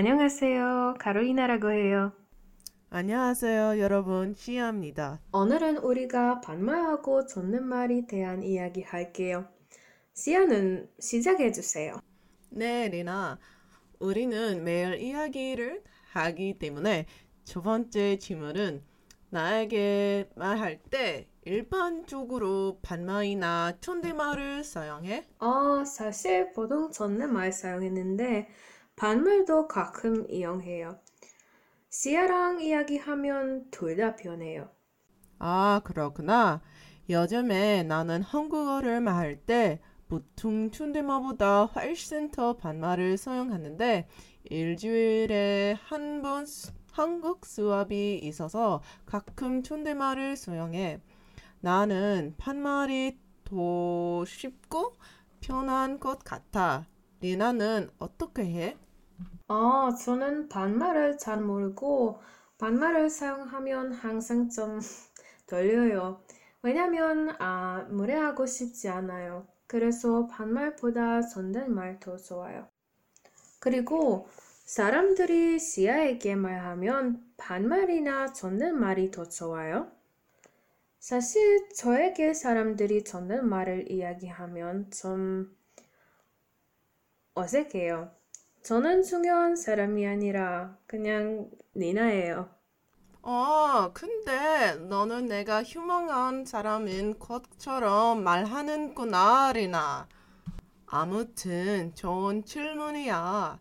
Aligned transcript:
안녕하세요. 0.00 0.94
가로이나라고 0.98 1.72
해요. 1.72 2.12
안녕하세요, 2.88 3.78
여러분. 3.80 4.32
시아입니다. 4.34 5.20
오늘은 5.30 5.76
우리가 5.76 6.40
반말하고 6.40 7.26
존댓말에 7.26 8.06
대한 8.08 8.42
이야기 8.42 8.82
할게요. 8.82 9.46
시아는 10.14 10.88
시작해 10.98 11.52
주세요. 11.52 11.98
네, 12.48 12.88
리나. 12.88 13.38
우리는 13.98 14.64
매일 14.64 14.94
이야기를 14.94 15.84
하기 16.12 16.58
때문에 16.58 17.04
첫 17.44 17.60
번째 17.60 18.16
질문은 18.16 18.82
나에게 19.28 20.30
말할 20.34 20.80
때 20.88 21.28
일반적으로 21.44 22.78
반말이나 22.80 23.74
존댓말을 23.82 24.64
사용해? 24.64 25.26
어, 25.40 25.84
사실 25.84 26.52
보통 26.54 26.90
존댓말 26.90 27.52
사용했는데 27.52 28.48
반말도 29.00 29.66
가끔 29.66 30.30
이용해요. 30.30 31.00
시아랑 31.90 32.60
이야기하면 32.62 33.70
둘 33.70 33.96
다 33.96 34.16
편해요. 34.16 34.70
아, 35.38 35.80
그렇구나. 35.84 36.60
요즘에 37.08 37.82
나는 37.82 38.22
한국어를 38.22 39.00
말할 39.00 39.36
때 39.44 39.80
보통 40.08 40.70
존댓말보다 40.70 41.64
훨씬 41.66 42.30
더 42.30 42.56
반말을 42.56 43.16
사용하는데 43.16 44.06
일주일에 44.44 45.76
한 45.82 46.22
번 46.22 46.46
한국 46.92 47.46
수업이 47.46 48.18
있어서 48.22 48.82
가끔 49.06 49.62
존댓말을 49.62 50.36
사용해. 50.36 51.00
나는 51.60 52.34
반말이 52.38 53.18
더 53.44 54.24
쉽고 54.26 54.96
편한 55.40 56.00
것 56.00 56.20
같아. 56.24 56.86
리나는 57.20 57.90
어떻게 57.98 58.42
해? 58.44 58.76
아, 59.52 59.92
저는 60.00 60.48
반말을 60.48 61.18
잘 61.18 61.40
모르고 61.42 62.20
반말을 62.58 63.10
사용하면 63.10 63.92
항상 63.92 64.48
좀 64.48 64.78
떨려요. 65.48 66.22
왜냐면 66.62 67.34
아, 67.40 67.84
무례하고 67.90 68.46
싶지 68.46 68.88
않아요. 68.88 69.48
그래서 69.66 70.28
반말보다 70.28 71.22
존댓말 71.22 71.98
더 71.98 72.16
좋아요. 72.16 72.68
그리고 73.58 74.28
사람들이 74.66 75.58
시아에게 75.58 76.36
말하면 76.36 77.24
반말이나 77.36 78.32
존댓말이 78.32 79.10
더 79.10 79.28
좋아요. 79.28 79.90
사실 81.00 81.68
저에게 81.74 82.34
사람들이 82.34 83.02
존댓말을 83.02 83.90
이야기하면 83.90 84.92
좀 84.92 85.56
어색해요. 87.34 88.19
저는 88.62 89.02
중요한 89.02 89.54
사람이 89.54 90.06
아니라 90.06 90.78
그냥 90.86 91.50
니나예요. 91.76 92.48
어, 93.22 93.92
근데 93.94 94.74
너는 94.74 95.26
내가 95.26 95.62
유명한 95.64 96.44
사람인 96.44 97.18
것처럼 97.18 98.22
말하는구나, 98.22 99.52
리나. 99.54 100.08
아무튼 100.86 101.94
좋은 101.94 102.44
질문이야. 102.44 103.58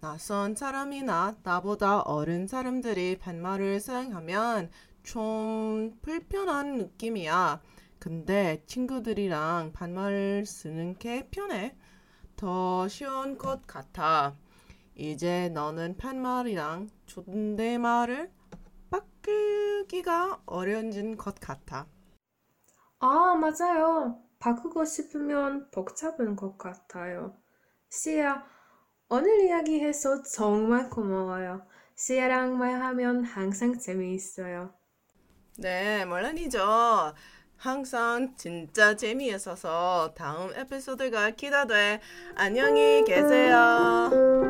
낯선 0.00 0.54
사람이나 0.56 1.36
나보다 1.42 2.00
어린 2.00 2.46
사람들이 2.48 3.18
반말을 3.18 3.80
사용하면 3.80 4.70
좀 5.02 5.98
불편한 6.02 6.78
느낌이야. 6.78 7.62
근데 7.98 8.62
친구들이랑 8.66 9.72
반말을 9.72 10.44
쓰는 10.46 10.98
게 10.98 11.28
편해. 11.30 11.76
더 12.36 12.88
쉬운 12.88 13.38
것 13.38 13.66
같아. 13.66 14.36
이제 14.96 15.50
너는 15.50 15.96
반말이랑 15.96 16.90
존댓말을 17.06 18.30
바꾸기가 18.90 20.42
어려워진 20.46 21.16
것 21.16 21.36
같아. 21.40 21.86
아, 23.00 23.34
맞아요. 23.34 24.22
바꾸고 24.38 24.84
싶으면 24.86 25.70
복잡한 25.70 26.36
것 26.36 26.56
같아요. 26.56 27.36
시아, 27.90 28.44
오늘 29.10 29.42
이야기해서 29.44 30.22
정말 30.22 30.88
고마워요. 30.90 31.66
시아랑 31.96 32.58
말하면 32.58 33.24
항상 33.24 33.78
재미있어요. 33.78 34.74
네, 35.56 36.04
물론이죠. 36.04 37.14
항상 37.62 38.34
진짜 38.36 38.96
재미있어서 38.96 40.14
다음 40.16 40.52
에피소드가 40.52 41.30
기대돼. 41.30 42.00
안녕히 42.34 43.04
계세요. 43.04 44.41